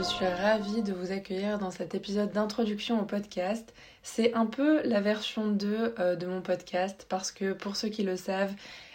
[0.00, 3.70] je suis ravie de vous accueillir dans cet épisode d'introduction au podcast.
[4.02, 8.02] C'est un peu la version 2 euh, de mon podcast parce que pour ceux qui
[8.02, 8.54] le savent,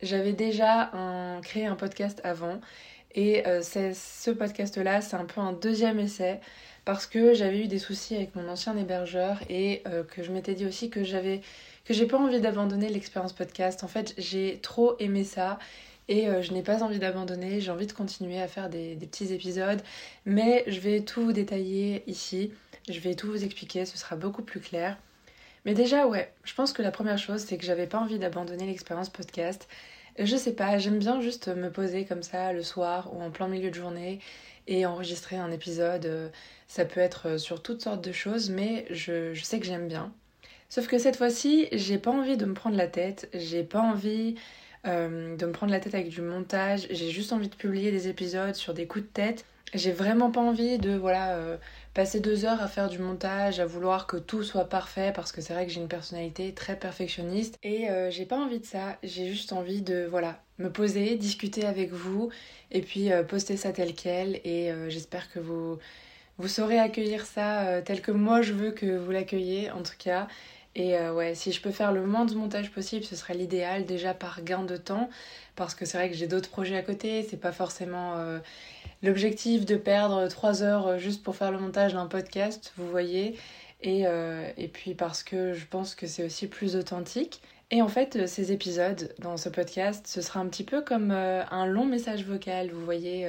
[0.00, 0.90] j'avais déjà
[1.42, 2.60] créé un podcast avant
[3.14, 6.40] et euh, ce podcast-là, c'est un peu un deuxième essai
[6.86, 10.54] parce que j'avais eu des soucis avec mon ancien hébergeur et euh, que je m'étais
[10.54, 11.42] dit aussi que j'avais
[11.84, 13.84] que j'ai pas envie d'abandonner l'expérience podcast.
[13.84, 15.58] En fait, j'ai trop aimé ça
[16.08, 19.32] et euh, je n'ai pas envie d'abandonner, j'ai envie de continuer à faire des, petits
[19.32, 19.82] épisodes,
[20.24, 22.52] mais je vais tout vous détailler ici,
[22.88, 24.96] je vais tout vous expliquer, ce sera beaucoup plus clair.
[25.64, 28.66] Mais déjà, ouais, je pense que la première chose, c'est que j'avais pas envie d'abandonner
[28.66, 29.66] l'expérience podcast.
[30.18, 33.48] Je sais pas, j'aime bien juste me poser comme ça le soir ou en plein
[33.48, 34.20] milieu de journée
[34.68, 36.30] et enregistrer un épisode.
[36.68, 40.12] Ça peut être sur toutes sortes de choses, mais je, je sais que j'aime bien.
[40.68, 44.36] Sauf que cette fois-ci, j'ai pas envie de me prendre la tête, j'ai pas envie
[44.86, 46.86] euh, de me prendre la tête avec du montage.
[46.90, 49.44] J'ai juste envie de publier des épisodes sur des coups de tête.
[49.74, 51.56] J'ai vraiment pas envie de voilà euh,
[51.92, 55.40] passer deux heures à faire du montage, à vouloir que tout soit parfait parce que
[55.40, 58.96] c'est vrai que j'ai une personnalité très perfectionniste et euh, j'ai pas envie de ça.
[59.02, 62.30] J'ai juste envie de voilà me poser, discuter avec vous
[62.70, 65.78] et puis poster ça tel quel et j'espère que vous
[66.38, 70.28] vous saurez accueillir ça tel que moi je veux que vous l'accueilliez en tout cas
[70.76, 73.86] et euh, ouais, si je peux faire le moins de montage possible, ce serait l'idéal,
[73.86, 75.08] déjà par gain de temps,
[75.56, 78.40] parce que c'est vrai que j'ai d'autres projets à côté, c'est pas forcément euh,
[79.02, 83.38] l'objectif de perdre 3 heures euh, juste pour faire le montage d'un podcast, vous voyez,
[83.82, 84.04] et,
[84.56, 87.42] et puis parce que je pense que c'est aussi plus authentique.
[87.70, 91.66] Et en fait, ces épisodes dans ce podcast, ce sera un petit peu comme un
[91.66, 93.28] long message vocal, vous voyez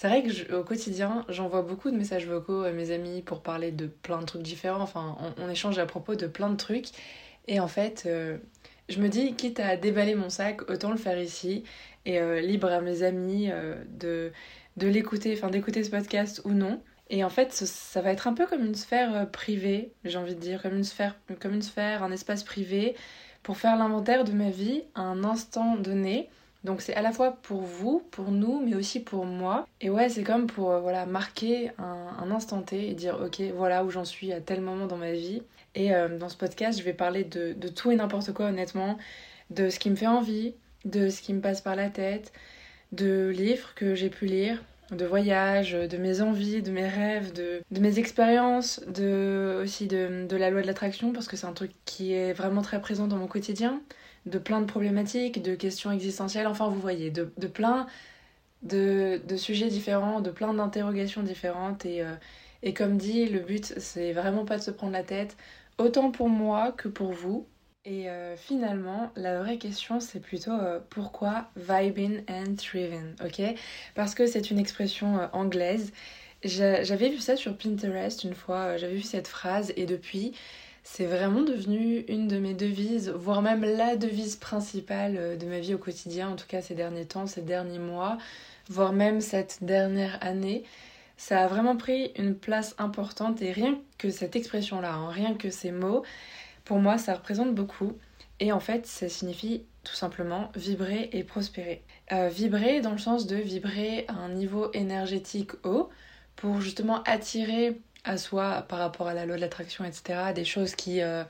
[0.00, 3.72] c'est vrai que au quotidien, j'envoie beaucoup de messages vocaux à mes amis pour parler
[3.72, 4.80] de plein de trucs différents.
[4.80, 6.90] Enfin, on, échange à propos de plein de trucs.
[7.48, 8.38] Et en fait, euh,
[8.88, 11.64] je me dis, quitte à déballer mon sac, autant le faire ici.
[12.04, 14.30] Et euh, libre à mes amis euh, de,
[14.76, 16.80] de l'écouter, enfin d'écouter ce podcast ou non.
[17.10, 20.40] Et en fait, ça va être un peu comme une sphère privée, j'ai envie de
[20.40, 22.94] dire, comme une sphère, comme une sphère, un espace privé,
[23.42, 26.30] pour faire l'inventaire de ma vie à un instant donné
[26.64, 29.66] donc c'est à la fois pour vous, pour nous, mais aussi pour moi.
[29.80, 33.84] Et ouais, c'est comme pour euh, voilà marquer un, instant T et dire ok, voilà
[33.84, 35.42] où j'en suis à tel moment dans ma vie.
[35.74, 38.98] Et euh, dans ce podcast, je vais parler de, de tout et n'importe quoi honnêtement,
[39.50, 40.54] de ce qui me fait envie,
[40.84, 42.32] de ce qui me passe par la tête,
[42.92, 47.60] de livres que j'ai pu lire, de voyages, de mes envies, de mes rêves, de,
[47.70, 51.52] de mes expériences, de, aussi de, de la loi de l'attraction, parce que c'est un
[51.52, 53.80] truc qui est vraiment très présent dans mon quotidien
[54.26, 57.86] de plein de problématiques, de questions existentielles, enfin vous voyez, de, plein
[58.62, 61.86] de, sujets différents, de plein d'interrogations différentes.
[61.86, 62.14] Et, euh,
[62.62, 65.36] et comme dit, le but, c'est vraiment pas de se prendre la tête,
[65.78, 67.46] autant pour moi que pour vous.
[67.84, 73.54] Et euh, finalement, la vraie question, c'est plutôt euh, pourquoi vibing and thriving, ok?
[73.94, 75.92] Parce que c'est une expression anglaise.
[76.44, 80.34] J'avais vu ça sur Pinterest une fois, j'avais vu cette phrase et depuis,
[80.90, 85.60] c'est vraiment devenu une de mes devises, voire même la devise principale euh, de ma
[85.60, 88.16] vie au quotidien, en tout cas ces derniers temps, ces derniers mois,
[88.68, 90.64] voire même cette dernière année.
[91.16, 95.50] Ça a vraiment pris une place importante et rien que cette expression-là, hein, rien que
[95.50, 96.04] ces mots,
[96.64, 97.92] pour moi ça représente beaucoup.
[98.40, 101.82] Et en fait, ça signifie tout simplement vibrer et prospérer.
[102.12, 105.90] Euh, vibrer dans le sens de vibrer à un niveau énergétique haut
[106.34, 110.32] pour justement attirer à soi par rapport à la loi de l'attraction, etc.
[110.34, 111.24] Des choses qui, euh,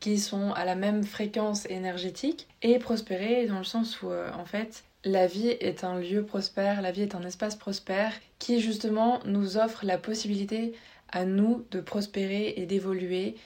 [0.00, 4.44] qui sont à la même fréquence énergétique et prospérer dans le sens où euh, en
[4.44, 9.20] fait la vie est un lieu prospère, la vie est un espace prospère qui justement
[9.24, 10.74] nous offre la possibilité
[11.10, 13.36] à nous de prospérer et d'évoluer.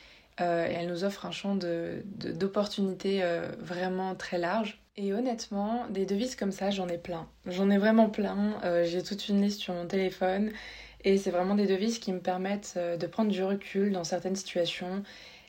[0.40, 4.80] Euh, et elle nous offre un champ d'opportunités de, vraiment très large.
[4.96, 7.28] Et honnêtement, des devises comme ça, j'en ai plein.
[7.46, 8.60] J'en ai vraiment plein.
[8.84, 10.52] J'ai toute une liste sur mon téléphone.
[11.04, 14.36] Et c'est vraiment des devises qui me permettent euh, de prendre du recul dans certaines
[14.36, 15.02] situations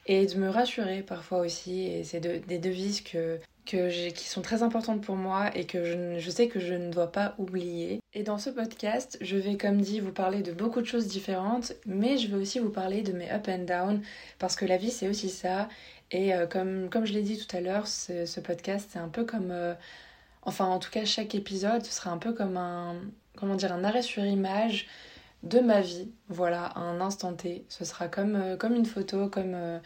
[0.05, 1.83] et de me rassurer parfois aussi.
[1.83, 6.47] Et c'est des devises que, qui sont très importantes pour moi et que je, sais
[6.47, 7.99] que je ne dois pas oublier.
[8.13, 11.73] Et dans ce podcast, je vais, comme dit, vous parler de beaucoup de choses différentes,
[11.85, 14.01] mais je vais aussi vous parler de mes up and down
[14.37, 15.67] parce que la vie, c'est aussi ça.
[16.11, 19.25] Et euh, comme, comme je l'ai dit tout à l'heure, ce, podcast, c'est un peu
[19.25, 19.49] comme.
[19.51, 19.73] Euh,
[20.43, 22.95] enfin, en tout cas, chaque épisode, sera un peu comme un.
[23.35, 24.87] Comment dire, un arrêt sur image
[25.45, 27.65] de ma vie, voilà, à un instant T.
[27.69, 29.79] Ce sera comme, euh, comme une photo, comme, euh,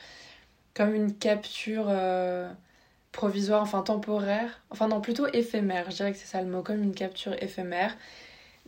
[0.75, 2.51] comme une capture euh,
[3.11, 6.83] provisoire, enfin temporaire, enfin non, plutôt éphémère, je dirais que c'est ça le mot, comme
[6.83, 7.95] une capture éphémère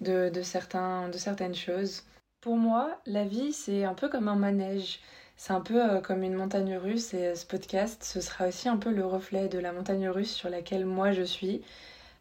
[0.01, 2.03] de, de, certains, de certaines choses.
[2.41, 4.99] Pour moi, la vie, c'est un peu comme un manège.
[5.37, 8.91] C'est un peu comme une montagne russe et ce podcast, ce sera aussi un peu
[8.91, 11.63] le reflet de la montagne russe sur laquelle moi je suis.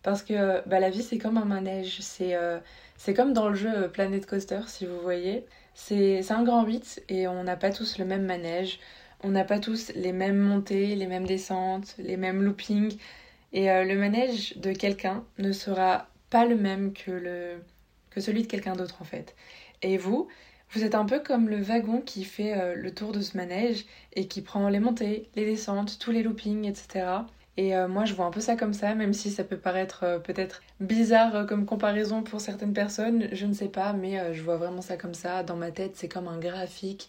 [0.02, 2.00] Parce que bah, la vie, c'est comme un manège.
[2.00, 2.36] C'est
[2.96, 5.46] c'est comme dans le jeu Planet Coaster, si vous voyez.
[5.74, 8.78] C'est un grand 8 et on n'a pas tous le même manège.
[9.22, 12.96] On n'a pas tous les mêmes montées, les mêmes descentes, les mêmes loopings.
[13.52, 17.62] Et le manège de quelqu'un ne sera pas le même que, le,
[18.10, 19.34] que celui de quelqu'un d'autre en fait.
[19.82, 20.28] Et vous,
[20.72, 23.86] vous êtes un peu comme le wagon qui fait euh, le tour de ce manège
[24.14, 27.06] et qui prend les montées, les descentes, tous les loopings, etc.
[27.56, 30.04] Et euh, moi, je vois un peu ça comme ça, même si ça peut paraître
[30.04, 34.56] euh, peut-être bizarre comme comparaison pour certaines personnes, je ne sais pas, mais je vois
[34.56, 35.42] vraiment ça comme ça.
[35.42, 37.08] Dans ma tête, c'est comme un graphique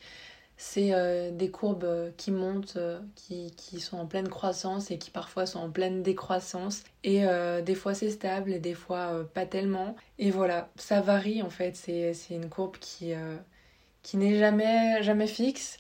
[0.64, 5.00] c'est euh, des courbes euh, qui montent, euh, qui, qui, sont en pleine croissance et
[5.00, 6.84] qui parfois sont en pleine décroissance.
[7.04, 7.26] Et
[7.64, 9.96] des fois c'est stable et des fois pas tellement.
[10.20, 11.76] Et voilà, ça varie en fait.
[11.76, 13.14] C'est une courbe qui,
[14.04, 15.78] qui n'est jamais, jamais fixe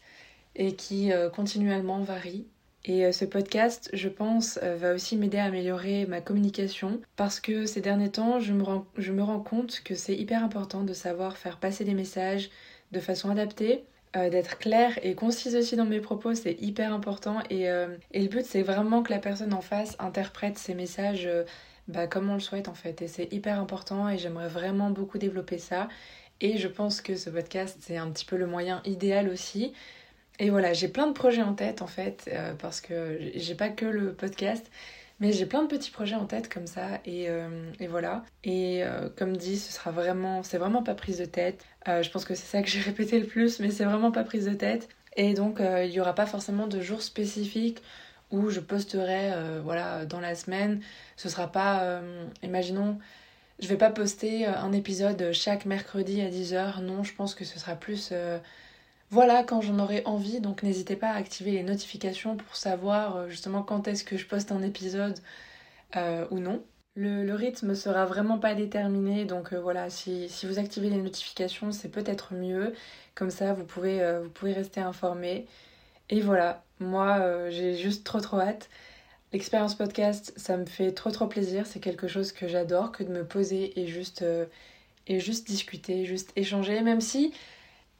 [0.55, 2.47] et qui continuellement varie.
[2.83, 7.79] Et ce podcast, je pense, va aussi m'aider à améliorer ma communication parce que ces
[7.79, 11.37] derniers temps, je me rends, je me rends compte que c'est hyper important de savoir
[11.37, 12.49] faire passer des messages
[12.91, 13.83] de façon adaptée
[14.17, 17.39] euh, d'être claire et concise aussi dans mes propos, c'est hyper important.
[17.49, 21.27] Et, euh, et le but, c'est vraiment que la personne en face interprète ces messages
[21.27, 21.45] euh,
[21.87, 23.01] bah, comme on le souhaite en fait.
[23.01, 25.87] Et c'est hyper important et j'aimerais vraiment beaucoup développer ça.
[26.41, 29.71] Et je pense que ce podcast, c'est un petit peu le moyen idéal aussi.
[30.41, 32.29] Et voilà, j'ai plein de projets en tête en fait,
[32.59, 34.69] parce que j'ai pas que le podcast.
[35.21, 37.47] Mais j'ai plein de petits projets en tête comme ça et, euh,
[37.87, 38.25] voilà.
[38.43, 41.63] Et euh, comme dit, ce sera vraiment, c'est vraiment pas prise de tête.
[41.87, 44.23] Euh, je pense que c'est ça que j'ai répété le plus, mais c'est vraiment pas
[44.23, 44.89] prise de tête.
[45.15, 47.83] Et donc il n'y aura pas forcément de jour spécifique
[48.31, 50.81] où je posterai voilà dans la semaine.
[51.17, 52.01] Ce sera pas,
[52.43, 52.97] imaginons,
[53.59, 56.81] je vais pas poster un épisode chaque mercredi à 10h.
[56.81, 58.13] Non, je pense que ce sera plus
[59.11, 60.39] voilà quand j'en aurai envie.
[60.41, 64.25] Donc n'hésitez pas à activer les notifications pour savoir euh, justement quand est-ce que je
[64.25, 65.19] poste un épisode
[65.97, 66.63] euh, ou non.
[66.95, 71.89] Le, rythme sera vraiment pas déterminé, donc euh, voilà, si, vous activez les notifications, c'est
[71.89, 72.73] peut-être mieux.
[73.15, 75.47] Comme ça, vous pouvez, vous pouvez rester informé.
[76.09, 78.69] Et voilà, moi, j'ai juste trop trop hâte.
[79.33, 81.65] L'expérience podcast, ça me fait trop trop plaisir.
[81.65, 84.25] C'est quelque chose que j'adore, que de me poser et juste,
[85.07, 86.81] et juste discuter, juste échanger.
[86.81, 87.33] Même si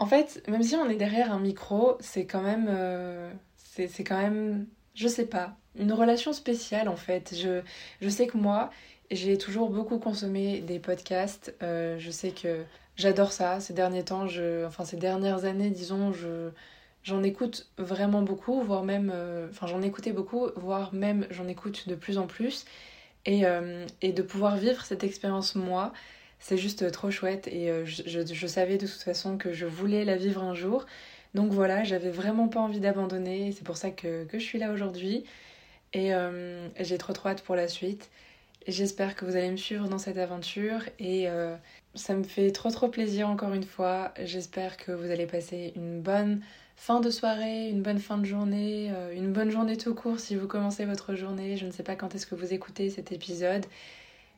[0.01, 2.65] en fait, même si on est derrière un micro, c'est quand même.
[2.67, 4.65] Euh, c'est quand même.
[4.95, 5.55] Je sais pas.
[5.75, 7.35] Une relation spéciale en fait.
[7.35, 8.71] Je, sais que moi,
[9.11, 11.55] j'ai toujours beaucoup consommé des podcasts.
[11.61, 12.65] Euh, je sais que
[12.95, 13.59] j'adore ça.
[13.59, 16.49] Ces derniers temps, je, enfin ces dernières années, disons, je,
[17.03, 19.11] j'en écoute vraiment beaucoup, voire même.
[19.13, 22.65] Euh, enfin, j'en écoutais beaucoup, voire même j'en écoute de plus en plus.
[23.27, 23.43] Et,
[24.01, 25.93] et de pouvoir vivre cette expérience moi,
[26.41, 30.17] c'est juste trop chouette et euh, je, savais de toute façon que je voulais la
[30.17, 30.85] vivre un jour.
[31.35, 33.53] Donc voilà, j'avais vraiment pas envie d'abandonner.
[33.53, 35.23] C'est pour ça que, je suis là aujourd'hui.
[35.93, 38.09] Et euh, j'ai trop trop hâte pour la suite.
[38.67, 41.55] J'espère que vous allez me suivre dans cette aventure et euh,
[41.95, 44.11] ça me fait trop trop plaisir encore une fois.
[44.23, 46.41] J'espère que vous allez passer une bonne
[46.75, 50.47] fin de soirée, une bonne fin de journée, une bonne journée tout court si vous
[50.47, 51.57] commencez votre journée.
[51.57, 53.65] Je ne sais pas quand est-ce que vous écoutez cet épisode.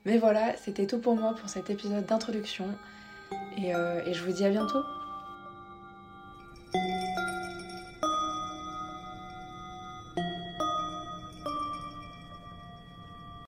[0.05, 2.67] Mais voilà, c'était tout pour moi pour cet épisode d'introduction.
[3.57, 4.83] Et, euh, je vous dis à bientôt.